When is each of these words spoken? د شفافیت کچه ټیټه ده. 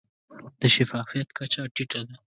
د 0.59 0.61
شفافیت 0.75 1.29
کچه 1.37 1.61
ټیټه 1.75 2.01
ده. 2.07 2.15